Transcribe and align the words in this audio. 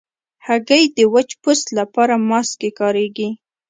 هګۍ 0.47 0.83
د 0.97 0.99
وچ 1.13 1.29
پوست 1.41 1.67
لپاره 1.79 2.13
ماسک 2.29 2.53
کې 2.61 2.69
کارېږي. 2.79 3.29